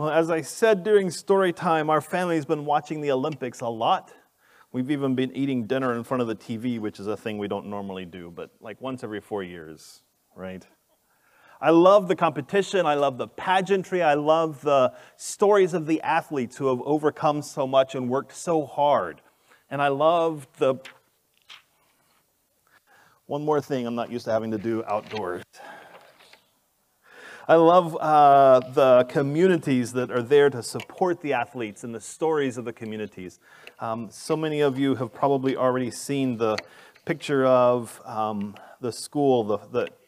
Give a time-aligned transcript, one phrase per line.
[0.00, 4.10] Well, as I said during story time, our family's been watching the Olympics a lot.
[4.72, 7.48] We've even been eating dinner in front of the TV, which is a thing we
[7.48, 10.00] don't normally do, but like once every four years,
[10.34, 10.66] right?
[11.60, 12.86] I love the competition.
[12.86, 14.02] I love the pageantry.
[14.02, 18.64] I love the stories of the athletes who have overcome so much and worked so
[18.64, 19.20] hard.
[19.68, 20.76] And I love the.
[23.26, 25.42] One more thing I'm not used to having to do outdoors.
[27.48, 32.58] I love uh, the communities that are there to support the athletes and the stories
[32.58, 33.40] of the communities.
[33.78, 36.58] Um, so many of you have probably already seen the
[37.06, 39.58] picture of um, the school the,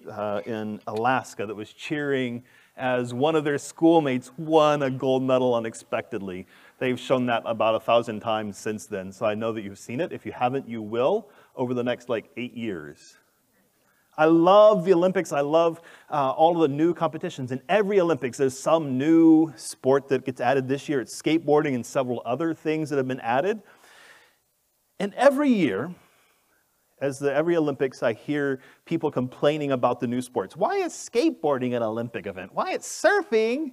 [0.04, 2.44] the, uh, in Alaska that was cheering
[2.76, 6.46] as one of their schoolmates won a gold medal unexpectedly.
[6.78, 10.00] They've shown that about a thousand times since then, so I know that you've seen
[10.00, 10.12] it.
[10.12, 13.16] If you haven't, you will over the next like eight years.
[14.16, 15.32] I love the Olympics.
[15.32, 17.50] I love uh, all of the new competitions.
[17.50, 21.00] In every Olympics, there's some new sport that gets added this year.
[21.00, 23.62] It's skateboarding and several other things that have been added.
[25.00, 25.94] And every year,
[27.00, 30.56] as the every Olympics, I hear people complaining about the new sports.
[30.56, 32.52] Why is skateboarding an Olympic event?
[32.52, 33.72] Why is surfing?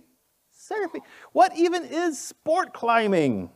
[0.57, 1.01] Surfing.
[1.33, 3.49] What even is sport climbing?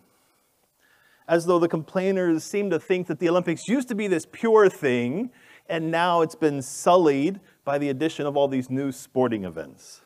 [1.28, 4.70] As though the complainers seem to think that the Olympics used to be this pure
[4.70, 5.32] thing
[5.70, 10.02] and now it's been sullied by the addition of all these new sporting events.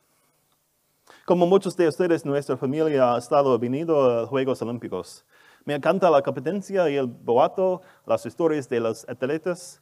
[1.25, 5.23] Como muchos de ustedes, nuestra familia ha estado venido a Juegos Olímpicos.
[5.65, 9.81] Me encanta la competencia y el boato, las historias de los atletas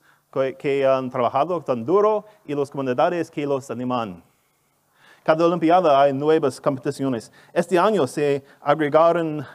[0.57, 4.23] que han trabajado tan duro y las comunidades que los animan.
[5.23, 7.31] Cada Olimpiada hay nuevas competiciones.
[7.53, 9.45] Este año se agregaron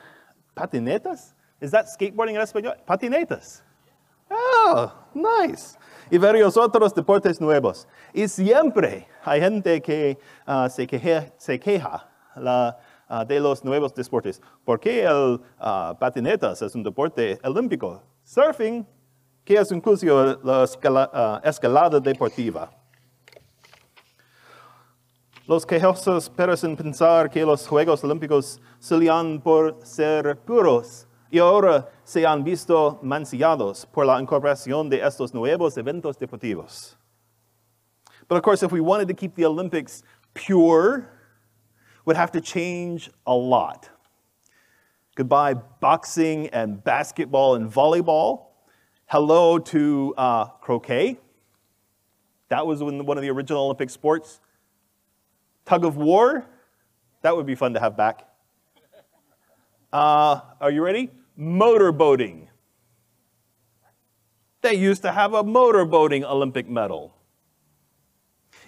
[0.54, 1.34] patinetas.
[1.60, 2.76] ¿Es that skateboarding en español?
[2.86, 3.62] Patinetas.
[4.30, 5.79] Oh, nice
[6.10, 7.86] y varios otros deportes nuevos.
[8.12, 14.40] Y siempre hay gente que uh, se, queja, uh, de los nuevos deportes.
[14.64, 18.02] ¿Por qué el uh, es un deporte olímpico?
[18.24, 18.86] Surfing,
[19.44, 22.70] que es incluso la escala, escalada deportiva.
[25.46, 32.26] Los quejosos parecen pensar que los Juegos Olímpicos solían por ser puros y ahora se
[32.26, 36.96] han visto mancillados por la incorporación de estos nuevos eventos deportivos.
[38.28, 40.02] But of course, if we wanted to keep the Olympics
[40.34, 41.08] pure,
[42.04, 43.88] would have to change a lot.
[45.14, 48.46] Goodbye boxing and basketball and volleyball.
[49.06, 51.18] Hello to uh, croquet.
[52.48, 54.40] That was one of the original Olympic sports.
[55.64, 56.46] Tug of war.
[57.22, 58.26] That would be fun to have back.
[59.92, 61.10] Uh, are you ready?
[61.40, 62.48] Motorboating.
[64.62, 67.16] They used to have a motorboating Olympic medal.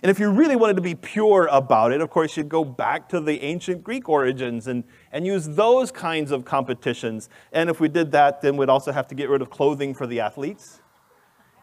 [0.02, 3.08] And if you really wanted to be pure about it, of course, you'd go back
[3.10, 4.82] to the ancient Greek origins and,
[5.12, 7.28] and use those kinds of competitions.
[7.52, 10.06] And if we did that, then we'd also have to get rid of clothing for
[10.08, 10.80] the athletes.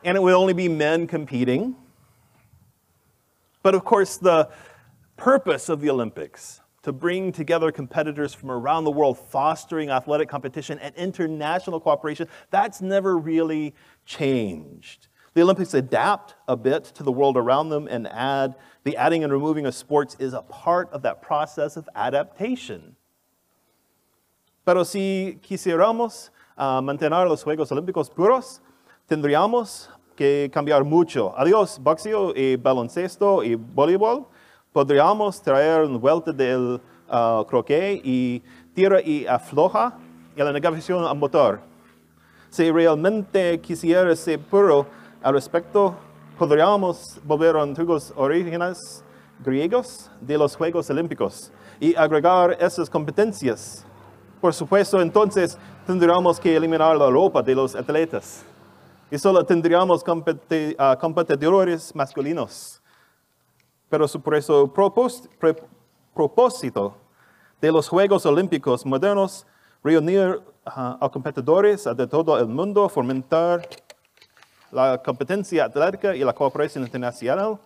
[0.06, 1.76] And it would only be men competing.
[3.62, 4.50] But of course, the
[5.18, 10.80] purpose of the Olympics to bring together competitors from around the world, fostering athletic competition
[10.80, 12.28] and international cooperation.
[12.52, 13.74] That's never really
[14.06, 15.08] changed.
[15.34, 19.32] The Olympics adapt a bit to the world around them and add, the adding and
[19.32, 22.96] removing of sports is a part of that process of adaptation.
[24.66, 28.60] Pero si quisiéramos uh, mantener los Juegos Olímpicos puros,
[29.10, 31.34] tendríamos que cambiar mucho.
[31.38, 34.28] Adiós, boxeo y baloncesto y voleibol
[34.72, 36.80] podríamos traer una vuelta del
[37.10, 38.42] uh, croquet y
[38.74, 39.98] tira y afloja
[40.36, 41.60] y la navegación a motor.
[42.50, 44.86] Si realmente quisiera ser puro
[45.22, 45.96] al respecto,
[46.38, 49.04] podríamos volver a antiguos orígenes
[49.44, 53.86] griegos de los Juegos Olímpicos y agregar esas competencias.
[54.42, 58.46] Por supuesto, entonces tendríamos que eliminar la ropa de los atletas
[59.12, 62.79] y solo tendríamos competidores masculinos
[63.90, 65.30] pero su propósito
[66.14, 66.98] propósito
[67.62, 69.46] de los Juegos Olímpicos modernos,
[69.84, 73.68] reunir uh, a competidores de todo el mundo, fomentar
[74.72, 77.58] la competencia atlética y la cooperación internacional,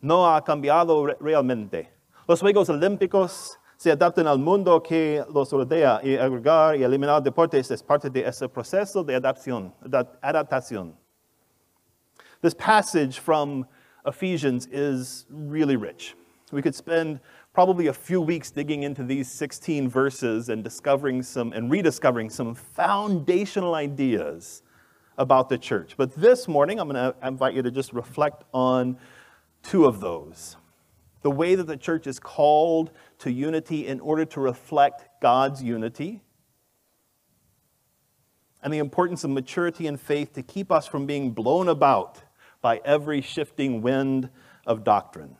[0.00, 1.88] no ha cambiado re realmente.
[2.26, 7.70] Los Juegos Olímpicos se adaptan al mundo que los rodea y agregar y eliminar deportes
[7.70, 9.72] es parte de ese proceso de adaptación.
[10.20, 10.96] adaptación.
[12.40, 13.66] This passage from
[14.06, 16.14] Ephesians is really rich.
[16.52, 17.20] We could spend
[17.52, 22.54] probably a few weeks digging into these 16 verses and discovering some and rediscovering some
[22.54, 24.62] foundational ideas
[25.16, 25.94] about the church.
[25.96, 28.98] But this morning, I'm going to invite you to just reflect on
[29.62, 30.56] two of those.
[31.22, 32.90] The way that the church is called
[33.20, 36.20] to unity in order to reflect God's unity,
[38.62, 42.22] and the importance of maturity and faith to keep us from being blown about
[42.64, 44.30] by every shifting wind
[44.66, 45.36] of doctrine.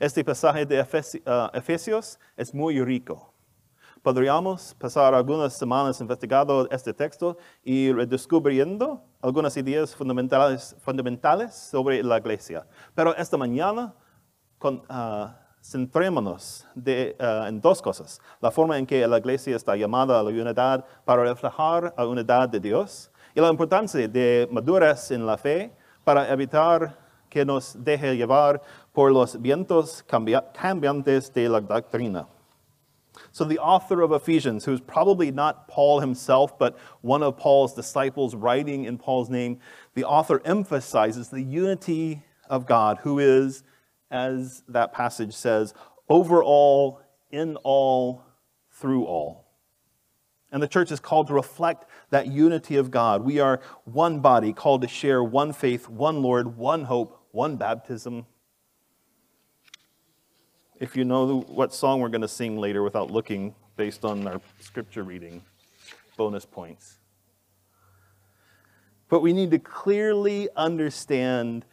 [0.00, 3.32] Este pasaje de uh, Efesios es muy rico.
[4.02, 12.18] Podríamos pasar algunas semanas investigando este texto y redescubriendo algunas ideas fundamentales, fundamentales sobre la
[12.18, 12.66] iglesia.
[12.92, 13.94] Pero esta mañana
[14.58, 15.28] con, uh,
[15.62, 18.20] centrémonos de, uh, en dos cosas.
[18.40, 22.48] La forma en que la iglesia está llamada a la unidad para reflejar la unidad
[22.48, 25.72] de Dios y la importancia de madurez en la fe
[26.04, 26.94] para evitar
[27.30, 28.60] que nos deje llevar
[28.92, 32.26] por los vientos cambiantes de la doctrina.
[33.32, 38.34] So, the author of Ephesians, who's probably not Paul himself, but one of Paul's disciples
[38.34, 39.58] writing in Paul's name,
[39.94, 43.62] the author emphasizes the unity of God, who is,
[44.10, 45.74] as that passage says,
[46.08, 48.24] over all, in all,
[48.70, 49.43] through all.
[50.52, 53.24] And the church is called to reflect that unity of God.
[53.24, 58.26] We are one body, called to share one faith, one Lord, one hope, one baptism,
[60.80, 64.40] if you know what song we're going to sing later without looking based on our
[64.60, 65.40] scripture reading,
[66.16, 66.98] bonus points.
[69.08, 71.64] But we need to clearly understand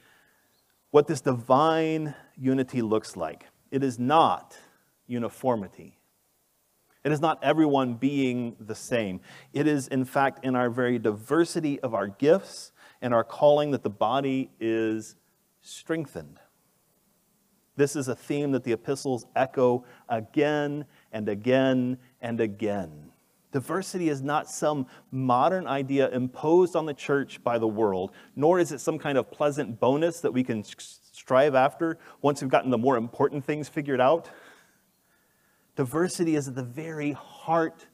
[0.92, 3.46] what this divine unity looks like.
[3.72, 4.56] It is not
[5.08, 5.98] uniformity.
[7.04, 9.22] It is not everyone being the same.
[9.54, 12.72] It is, in fact, in our very diversity of our gifts
[13.02, 15.16] and our calling that the body is
[15.62, 16.40] strengthened.
[17.76, 23.12] This is a theme that the epistles echo again and again and again.
[23.52, 28.72] Diversity is not some modern idea imposed on the church by the world, nor is
[28.72, 32.78] it some kind of pleasant bonus that we can strive after once we've gotten the
[32.78, 34.30] more important things figured out.
[35.76, 37.88] Diversity is at the very heart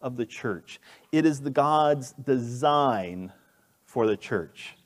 [0.00, 0.80] of the church.
[1.12, 3.32] It is the God's design
[3.84, 4.76] for the church.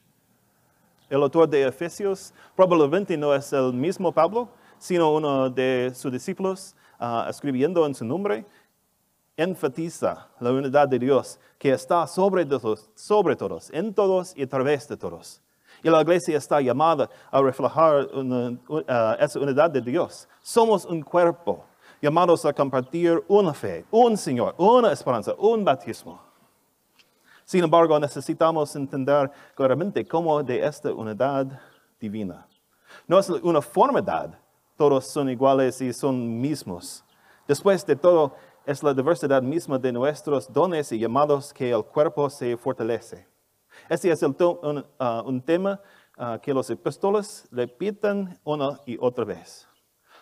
[1.11, 4.49] El autor de Efesios probablemente no es el mismo Pablo,
[4.79, 8.45] sino uno de sus discípulos, uh, escribiendo en su nombre,
[9.37, 14.49] enfatiza la unidad de Dios que está sobre todos, sobre todos, en todos y a
[14.49, 15.41] través de todos.
[15.83, 18.83] Y la iglesia está llamada a reflejar una, uh,
[19.19, 20.29] esa unidad de Dios.
[20.41, 21.65] Somos un cuerpo,
[22.01, 26.21] llamados a compartir una fe, un Señor, una esperanza, un bautismo.
[27.45, 31.61] Sin embargo, necesitamos entender claramente cómo de esta unidad
[32.01, 32.47] divina.
[33.07, 34.39] No es una uniformidad,
[34.77, 37.05] todos son iguales y son mismos.
[37.47, 38.35] Después de todo,
[38.65, 43.27] es la diversidad misma de nuestros dones y llamados que el cuerpo se fortalece.
[43.89, 45.81] Este es el un, uh, un, tema
[46.17, 49.69] uh, que los epístolas repiten una y otra vez.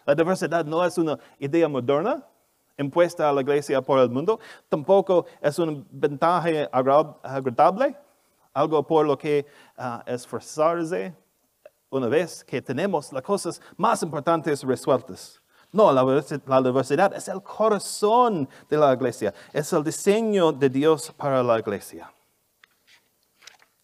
[0.04, 2.24] La diversidad no es una idea moderna,
[2.78, 7.96] impuesta a la iglesia por el mundo, tampoco es un ventaja agradable,
[8.52, 9.46] algo por lo que
[9.78, 11.14] uh, esforzarse
[11.90, 15.40] una vez que tenemos las cosas más importantes resueltas.
[15.70, 16.02] No, la,
[16.46, 21.58] la diversidad es el corazón de la iglesia, es el diseño de Dios para la
[21.58, 22.12] iglesia.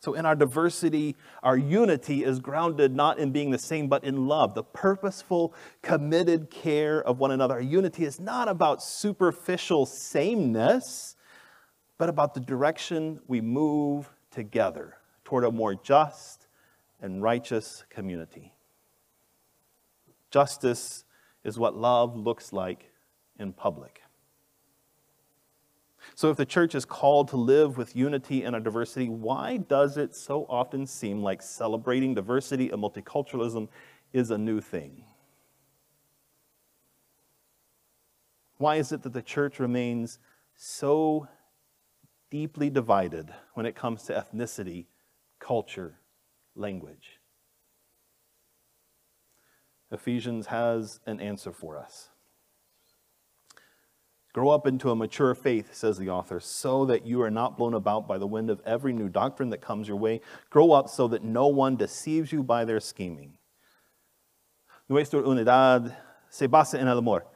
[0.00, 4.28] So, in our diversity, our unity is grounded not in being the same, but in
[4.28, 7.54] love, the purposeful, committed care of one another.
[7.54, 11.16] Our unity is not about superficial sameness,
[11.98, 16.46] but about the direction we move together toward a more just
[17.00, 18.54] and righteous community.
[20.30, 21.04] Justice
[21.42, 22.92] is what love looks like
[23.38, 24.02] in public.
[26.14, 29.96] So, if the church is called to live with unity and a diversity, why does
[29.96, 33.68] it so often seem like celebrating diversity and multiculturalism
[34.12, 35.04] is a new thing?
[38.56, 40.18] Why is it that the church remains
[40.56, 41.28] so
[42.30, 44.86] deeply divided when it comes to ethnicity,
[45.38, 46.00] culture,
[46.56, 47.20] language?
[49.90, 52.10] Ephesians has an answer for us.
[54.34, 57.74] Grow up into a mature faith, says the author, so that you are not blown
[57.74, 60.20] about by the wind of every new doctrine that comes your way.
[60.50, 63.32] Grow up so that no one deceives you by their scheming.
[64.88, 65.94] Nuestra unidad
[66.28, 67.26] se basa en el amor,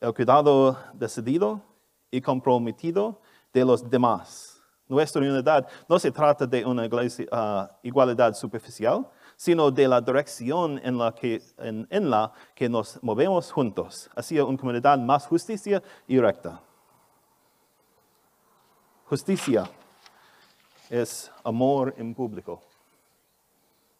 [0.00, 1.60] el cuidado decidido
[2.12, 3.18] y comprometido
[3.52, 4.60] de los demás.
[4.88, 10.80] Nuestra unidad no se trata de una iglesia, uh, igualdad superficial, sino de la dirección
[10.82, 16.18] en la, que, en, la que nos movemos juntos hacia una comunidad más justicia y
[16.18, 16.60] recta.
[19.04, 19.70] Justicia
[20.90, 22.60] es amor en público.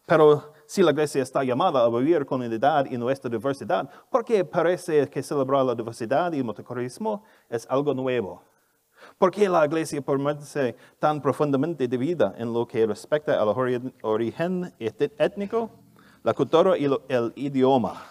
[0.05, 4.45] Pero si la iglesia está llamada a vivir con unidad y nuestra diversidad, ¿por qué
[4.45, 8.43] parece que celebrar la diversidad y el multiculturalismo es algo nuevo?
[9.19, 13.49] ¿Por qué la iglesia permanece tan profundamente dividida en lo que respecta al
[14.03, 15.71] origen étnico,
[16.23, 18.03] la cultura y el idioma?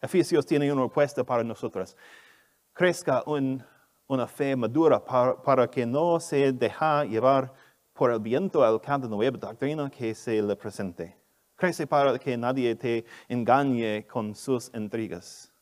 [0.00, 1.96] Efesios tiene una respuesta para nosotros.
[2.72, 7.52] Crezca una fe madura para, que no se deje llevar
[7.92, 11.16] por el viento al canto nueva doctrina que se le presente.
[11.54, 15.52] Crece para que nadie te engañe con sus intrigas.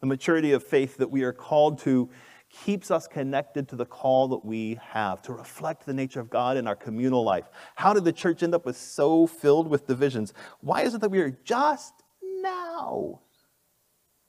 [0.00, 2.10] The maturity of faith that we are called to
[2.50, 6.56] keeps us connected to the call that we have to reflect the nature of God
[6.56, 7.48] in our communal life.
[7.74, 10.32] How did the church end up with so filled with divisions?
[10.60, 13.20] Why is it that we are just now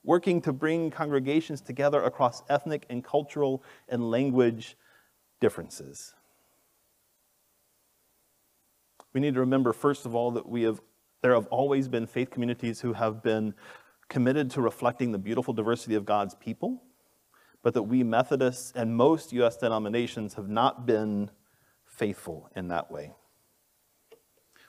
[0.04, 4.76] working to bring congregations together across ethnic and cultural and language
[5.40, 6.14] differences?
[9.12, 10.80] We need to remember, first of all, that we have,
[11.22, 13.54] there have always been faith communities who have been
[14.08, 16.82] committed to reflecting the beautiful diversity of God's people
[17.62, 19.56] but that we Methodists and most U.S.
[19.56, 21.30] denominations have not been
[21.84, 23.12] faithful in that way.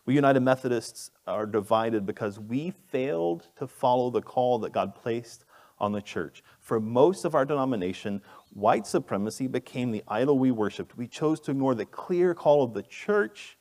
[0.05, 5.46] We United Methodists are divided because we failed to follow the call that God placed
[5.77, 6.43] on the church.
[6.60, 10.98] For most of our denomination, white supremacy became the idol we worshiped.
[10.98, 13.58] We chose to ignore the clear call of the church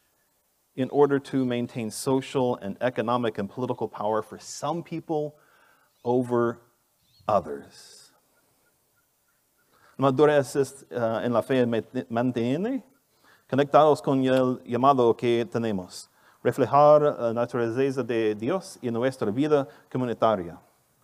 [0.75, 5.37] in order to maintain social and economic and political power for some people
[6.05, 6.61] over
[7.27, 8.08] others.
[9.99, 11.67] Madurez uh, en la fe
[12.09, 12.85] mantiene
[13.51, 16.09] conectados con el llamado que tenemos,
[16.43, 20.59] reflejar la naturaleza de Dios en nuestra vida comunitaria.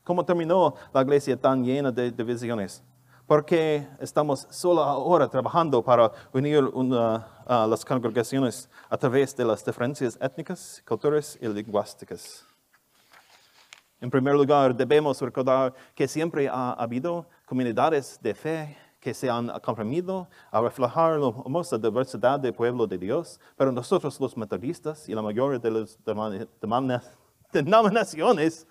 [0.05, 2.83] ¿Cómo terminó la iglesia tan llena de divisiones?
[3.27, 9.65] Porque estamos solo ahora trabajando para unir una, uh, las congregaciones a través de las
[9.65, 12.45] diferencias étnicas, culturales y lingüísticas.
[13.99, 19.49] En primer lugar, debemos recordar que siempre ha habido comunidades de fe que se han
[19.61, 25.15] comprimido a reflejar la hermosa diversidad del pueblo de Dios, pero nosotros los metodistas y
[25.15, 25.99] la mayoría de las
[27.53, 28.67] denominaciones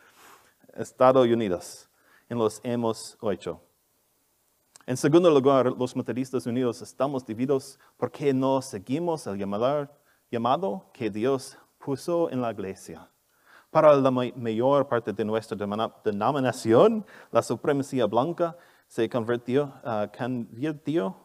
[0.74, 1.88] Estados Unidos
[2.28, 3.62] en los hemos hecho.
[4.88, 11.60] En segundo lugar, los metodistas unidos estamos divididos porque no seguimos el llamado que Dios
[11.78, 13.08] puso en la iglesia.
[13.70, 15.56] Para la mayor parte de nuestra
[16.04, 18.58] denominación, la supremacía blanca
[18.94, 21.16] se convirtió, uh, convirtió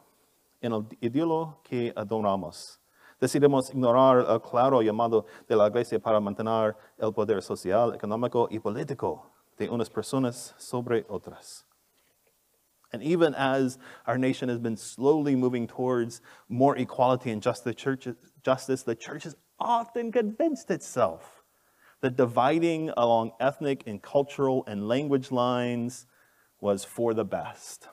[0.62, 2.80] en el ídolo que adoramos.
[3.20, 8.58] Decidimos ignorar el claro llamado de la iglesia para mantener el poder social, económico y
[8.58, 11.66] político de unas personas sobre otras.
[12.90, 17.74] And even as our nation has been slowly moving towards more equality and justice,
[18.82, 21.42] the church has often convinced itself
[22.00, 26.06] that dividing along ethnic and cultural and language lines
[26.60, 27.88] was for the best.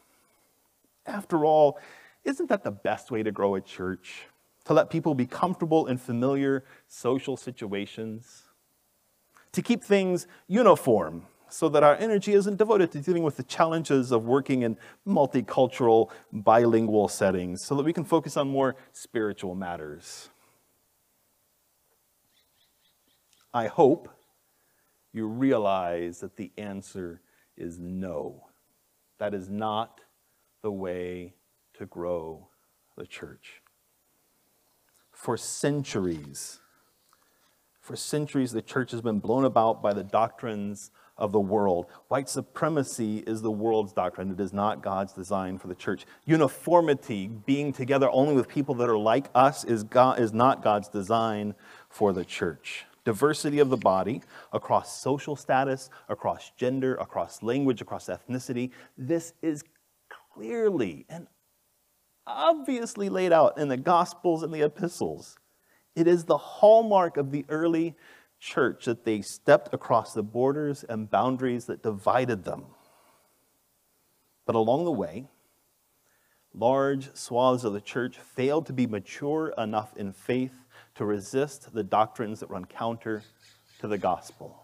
[1.06, 1.80] After all,
[2.24, 4.28] isn't that the best way to grow a church?
[4.66, 8.44] To let people be comfortable in familiar social situations?
[9.52, 14.12] To keep things uniform so that our energy isn't devoted to dealing with the challenges
[14.12, 20.30] of working in multicultural, bilingual settings, so that we can focus on more spiritual matters.
[23.54, 24.10] I hope
[25.14, 27.22] you realize that the answer
[27.56, 28.45] is no.
[29.26, 30.02] That is not
[30.62, 31.34] the way
[31.80, 32.50] to grow
[32.96, 33.64] the church.
[35.12, 36.60] For centuries,
[37.82, 41.88] for centuries, the church has been blown about by the doctrines of the world.
[42.08, 44.30] White supremacy is the world's doctrine.
[44.30, 46.06] It is not God's design for the church.
[46.26, 50.88] Uniformity, being together only with people that are like us, is, God, is not God's
[50.88, 51.56] design
[51.90, 54.22] for the church diversity of the body
[54.52, 58.72] across social status, across gender, across language, across ethnicity.
[58.98, 59.64] This is
[60.34, 61.28] clearly and
[62.28, 65.38] obviously laid out in the Gospels and the epistles.
[65.96, 67.96] It is the hallmark of the early
[68.40, 72.66] church that they stepped across the borders and boundaries that divided them.
[74.46, 75.28] But along the way,
[76.54, 80.65] large swaths of the church failed to be mature enough in faith
[80.96, 83.24] to resist the doctrines that run counter
[83.80, 84.56] to the gospel.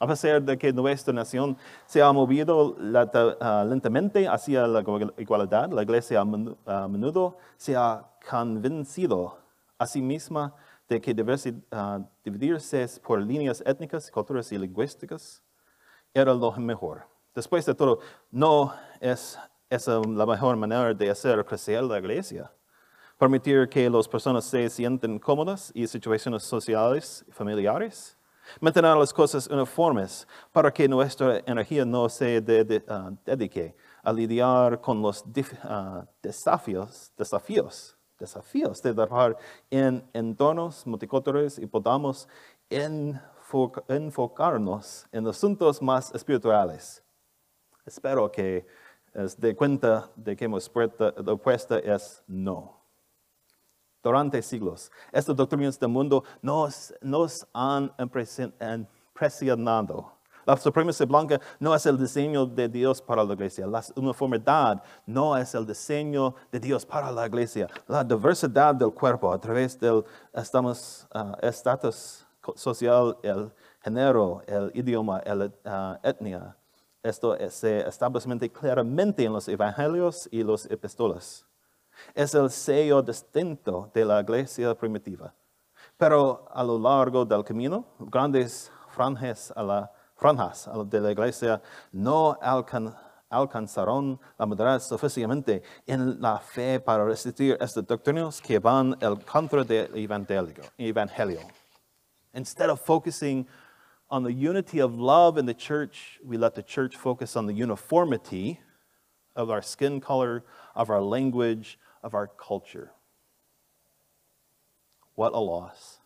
[0.00, 1.56] A pesar de que nuestra nación
[1.86, 4.82] se ha movido uh, lentamente hacia la
[5.16, 9.38] igualdad, la iglesia a menudo se ha convencido
[9.78, 10.52] a sí misma
[10.88, 15.42] de que uh, dividirse por líneas étnicas, culturas y lingüísticas
[16.12, 17.06] era lo mejor.
[17.34, 19.38] Después de todo, no es
[19.70, 22.50] esa la mejor manera de hacer crecer la iglesia.
[23.24, 28.18] Permitir que las personas se sienten cómodas y situaciones sociales y familiares.
[28.60, 35.00] Mantener las cosas uniformes para que nuestra energía no se uh, dedique a lidiar con
[35.00, 39.38] los uh, desafíos, desafíos, desafíos de trabajar
[39.70, 42.28] en entornos multiculturales y podamos
[43.88, 47.02] enfocarnos en asuntos más espirituales.
[47.86, 48.66] Espero que
[49.14, 50.60] se dé cuenta de que la
[51.22, 52.83] respuesta es no.
[54.04, 56.92] Durante siglos, estas doctrinas del mundo nos,
[57.54, 60.12] han impresionado.
[60.44, 63.66] La supremacía blanca no es el diseño de Dios para la iglesia.
[63.66, 67.66] La uniformidad no es el diseño de Dios para la iglesia.
[67.88, 70.04] La diversidad del cuerpo a través del uh,
[71.40, 76.54] estatus social, el género, el idioma, la uh, etnia,
[77.02, 81.46] esto se establece claramente en los evangelios y los epístolas.
[82.14, 85.32] Es el sello distinto de la iglesia primitiva.
[85.96, 91.60] Pero a lo largo del camino, grandes franjas, a la, franjas de la iglesia
[91.92, 92.36] no
[93.30, 99.64] alcanzaron la madurez suficientemente en la fe para resistir estas doctrinas que van el contra
[99.64, 101.40] del evangelio.
[102.32, 103.46] Instead of focusing
[104.10, 107.52] on the unity of love in the church, we let the church focus on the
[107.52, 108.60] uniformity
[109.36, 112.90] of our skin color, of our language, of our culture.
[115.14, 115.98] What a loss.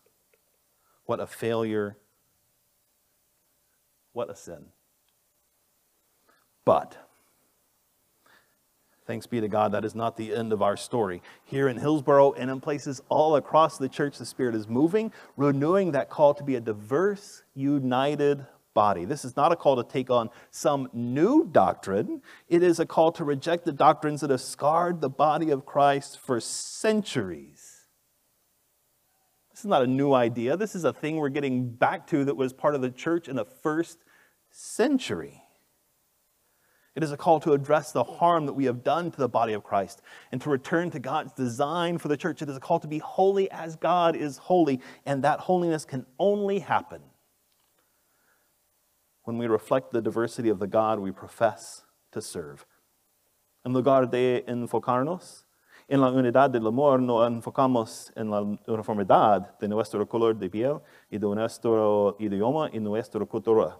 [1.06, 1.96] What a failure.
[4.12, 4.66] What a sin.
[6.64, 6.96] But
[9.08, 11.22] Thanks be to God, that is not the end of our story.
[11.46, 15.92] Here in Hillsboro and in places all across the church, the Spirit is moving, renewing
[15.92, 18.44] that call to be a diverse, united
[18.78, 19.04] body.
[19.04, 23.10] This is not a call to take on some new doctrine, it is a call
[23.10, 27.86] to reject the doctrines that have scarred the body of Christ for centuries.
[29.50, 30.56] This is not a new idea.
[30.56, 33.34] This is a thing we're getting back to that was part of the church in
[33.34, 33.98] the first
[34.52, 35.42] century.
[36.94, 39.54] It is a call to address the harm that we have done to the body
[39.54, 42.42] of Christ and to return to God's design for the church.
[42.42, 46.06] It is a call to be holy as God is holy, and that holiness can
[46.20, 47.02] only happen
[49.28, 52.64] when we reflect the diversity of the God we profess to serve.
[53.62, 55.44] En lugar de enfocarnos
[55.86, 60.80] en la unidad del amor, nos enfocamos en la uniformidad de nuestro color de piel
[61.10, 63.78] y de nuestro idioma y nuestra cultura.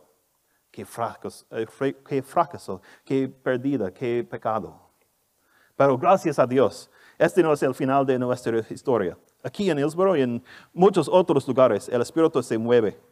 [0.70, 1.66] qué fracaso, eh,
[2.06, 4.78] qué fracaso, qué perdida, qué pecado.
[5.74, 9.16] Pero gracias a Dios, este no es el final de nuestra historia.
[9.42, 13.07] Aquí en Hillsborough y en muchos otros lugares, el Espíritu se mueve.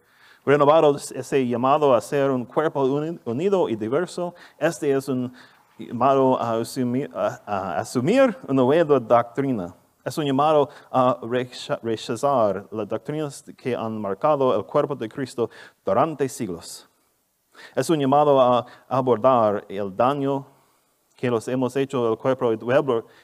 [0.46, 2.84] Renovado ese llamado a ser un cuerpo
[3.24, 5.34] unido y diverso, este es un
[5.76, 6.60] llamado a
[7.80, 9.74] asumir, una nueva doctrina.
[10.04, 11.18] Es un llamado a
[11.82, 15.50] rechazar las doctrinas que han marcado el cuerpo de Cristo
[15.84, 16.88] durante siglos.
[17.74, 20.46] Es un llamado a abordar el daño
[21.16, 22.52] que los hemos hecho al cuerpo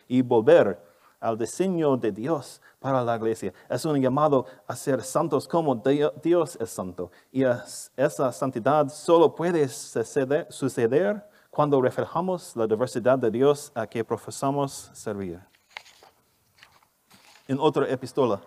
[0.09, 0.77] y volver
[1.21, 3.55] al diseño de Dios para la iglesia.
[3.71, 5.77] Es un llamado a ser santos como
[6.23, 7.11] Dios es santo.
[7.31, 7.45] Y
[7.97, 15.41] esa santidad solo puede suceder cuando reflejamos la diversidad de Dios a que profesamos servir.
[17.47, 18.41] En otra epístola,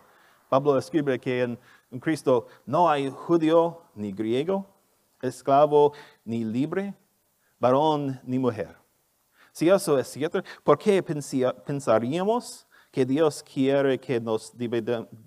[0.49, 4.65] Pablo escribe que en Cristo no hay judío ni griego,
[5.21, 5.93] esclavo
[6.25, 6.93] ni libre,
[7.59, 8.75] varón ni mujer.
[9.51, 12.64] Si eso es cierto, ¿por qué pensaríamos
[12.95, 14.53] que Dios quiere que nos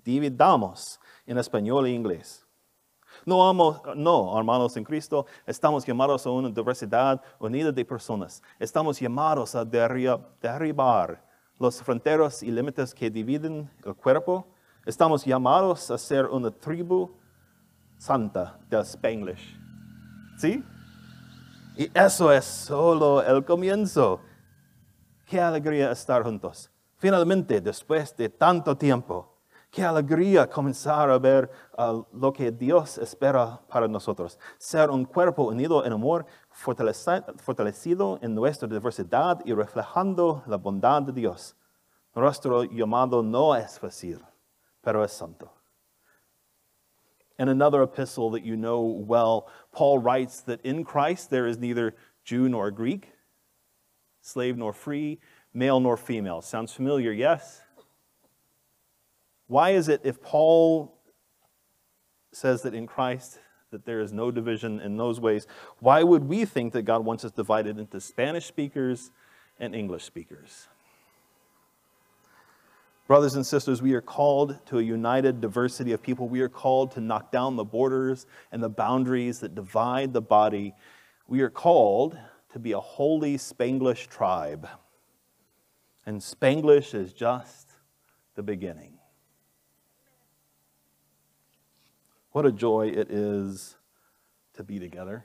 [0.03, 2.43] dividamos en español e inglés?
[3.27, 3.53] No,
[3.95, 8.41] no, hermanos en Cristo, estamos llamados a una diversidad unida de personas.
[8.57, 11.23] Estamos llamados a derribar
[11.59, 14.47] los fronteras y límites que dividen el cuerpo.
[14.83, 17.11] Estamos llamados a ser una tribu
[17.99, 19.59] santa del Spanglish.
[20.39, 20.63] ¿Sí?
[21.77, 24.21] Y eso es solo el comienzo.
[25.27, 26.71] Qué alegría estar juntos.
[26.99, 29.39] Finalmente, después de tanto tiempo,
[29.71, 34.39] Qué alegría comenzar a ver uh, lo que Dios espera para nosotros.
[34.57, 41.11] Ser un cuerpo unido en amor, fortalecido en nuestra diversidad y reflejando la bondad de
[41.11, 41.55] Dios.
[42.15, 44.19] Nuestro llamado no es fácil,
[44.81, 45.53] pero es santo.
[47.37, 51.95] In another epistle that you know well, Paul writes that in Christ there is neither
[52.25, 53.13] Jew nor Greek,
[54.19, 55.19] slave nor free,
[55.53, 56.41] male nor female.
[56.41, 57.61] Sounds familiar, yes?
[59.47, 60.95] Why is it if Paul
[62.31, 63.39] says that in Christ
[63.71, 65.47] that there is no division in those ways,
[65.79, 69.11] why would we think that God wants us divided into Spanish speakers
[69.59, 70.67] and English speakers?
[73.07, 76.29] Brothers and sisters, we are called to a united diversity of people.
[76.29, 80.75] We are called to knock down the borders and the boundaries that divide the body.
[81.27, 82.15] We are called
[82.53, 84.69] to be a holy Spanglish tribe.
[86.09, 87.69] And Spanglish is just
[88.33, 88.97] the beginning.
[92.31, 93.75] What a joy it is
[94.55, 95.23] to be together.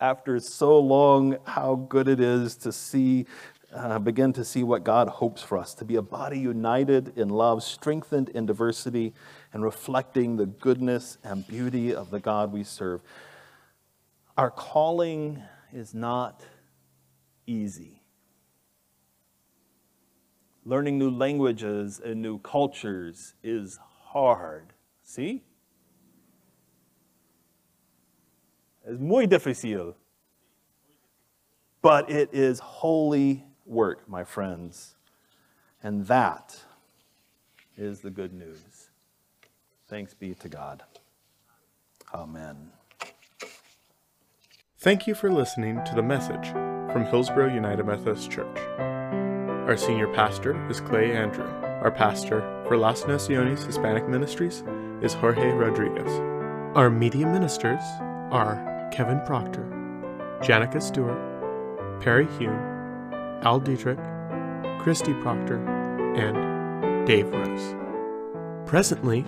[0.00, 3.26] After so long, how good it is to see,
[3.74, 7.28] uh, begin to see what God hopes for us to be a body united in
[7.28, 9.12] love, strengthened in diversity,
[9.52, 13.02] and reflecting the goodness and beauty of the God we serve.
[14.38, 15.42] Our calling
[15.74, 16.42] is not
[17.46, 18.01] easy.
[20.64, 23.78] Learning new languages and new cultures is
[24.12, 24.72] hard.
[25.02, 25.42] See?
[28.88, 29.94] Es muy difícil.
[31.80, 34.94] But it is holy work, my friends.
[35.82, 36.56] And that
[37.76, 38.90] is the good news.
[39.88, 40.84] Thanks be to God.
[42.14, 42.70] Amen.
[44.78, 46.48] Thank you for listening to the message
[46.92, 49.01] from Hillsboro United Methodist Church.
[49.66, 51.48] Our senior pastor is Clay Andrew.
[51.82, 54.64] Our pastor for Las Naciones Hispanic Ministries
[55.02, 56.10] is Jorge Rodriguez.
[56.74, 57.80] Our media ministers
[58.32, 59.62] are Kevin Proctor,
[60.40, 61.16] Janica Stewart,
[62.02, 62.58] Perry Heun,
[63.44, 64.00] Al Dietrich,
[64.80, 65.64] Kristi Proctor,
[66.16, 67.76] and Dave Rose.
[68.66, 69.24] Presently,